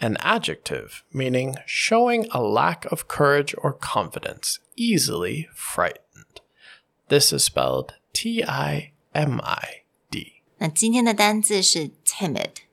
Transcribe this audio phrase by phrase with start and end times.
[0.00, 6.40] an adjective meaning showing a lack of courage or confidence, easily frightened.
[7.08, 10.42] This is spelled T I M I D.
[10.58, 12.65] 那今天的单字是 timid。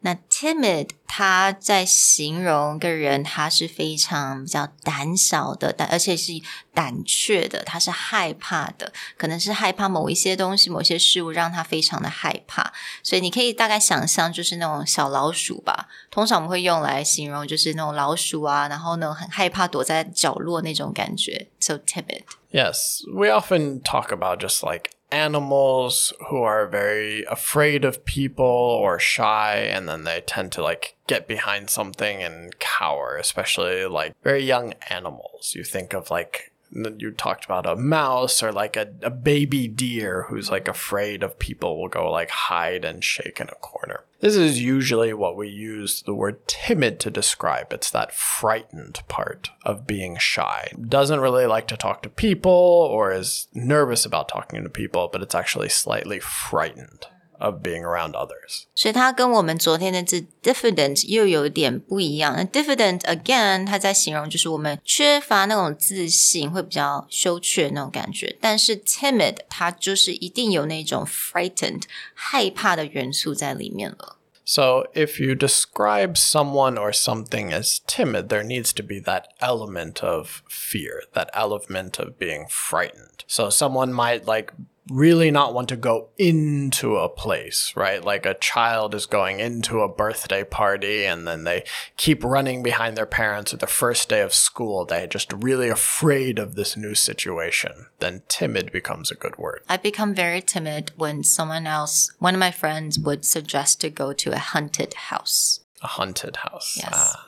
[0.00, 6.32] 那 timid 它在形容个人，他是非常比较胆小的，但而且是
[6.72, 12.72] 胆怯的，他是害怕的，可能是害怕某一些东西、某些事物，让他非常的害怕。
[13.02, 15.88] 所以你可以大概想象，就是那种小老鼠吧。
[16.10, 21.48] 通常我们会用来形容，就是那种老鼠啊，然后呢很害怕躲在角落那种感觉。
[21.58, 22.22] So timid.
[22.52, 28.99] Yes, we often talk about just like animals who are very afraid of people or
[28.99, 34.43] shy, and then they tend to like get behind something and cower, especially like very
[34.43, 35.53] young animals.
[35.55, 40.25] You think of like you talked about a mouse or like a, a baby deer
[40.29, 44.05] who's like afraid of people will go like hide and shake in a corner.
[44.21, 47.73] This is usually what we use the word timid to describe.
[47.73, 50.71] It's that frightened part of being shy.
[50.79, 55.23] Doesn't really like to talk to people or is nervous about talking to people, but
[55.23, 57.07] it's actually slightly frightened
[57.40, 58.64] of being around others.
[58.74, 62.34] 所以它跟我们昨天的字 diffident 又有点不一样。
[62.36, 68.36] 那 diffident again，它在形容就是我们缺乏那种自信，会比较羞怯那种感觉。
[68.40, 71.82] 但是 timid 它就是一定有那种 frightened
[72.14, 74.16] 害怕的元素在里面了。
[74.48, 80.06] So, if you describe someone or something as timid, there needs to be that element
[80.06, 83.24] of fear, that element of being frightened.
[83.26, 84.52] So, someone might like
[84.91, 88.03] really not want to go into a place, right?
[88.03, 91.63] Like a child is going into a birthday party and then they
[91.97, 94.85] keep running behind their parents at the first day of school.
[94.85, 97.87] They're just really afraid of this new situation.
[97.99, 99.61] Then timid becomes a good word.
[99.69, 104.13] I become very timid when someone else, one of my friends, would suggest to go
[104.13, 105.61] to a haunted house.
[105.81, 106.77] A haunted house.
[106.77, 106.89] Yes.
[106.93, 107.27] Ah.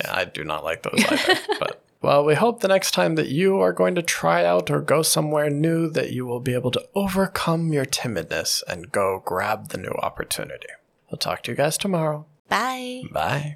[0.00, 1.40] Yeah, I do not like those either.
[1.58, 4.80] but well, we hope the next time that you are going to try out or
[4.80, 9.68] go somewhere new that you will be able to overcome your timidness and go grab
[9.68, 10.68] the new opportunity.
[11.10, 12.26] We'll talk to you guys tomorrow.
[12.48, 13.02] Bye.
[13.12, 13.44] Bye.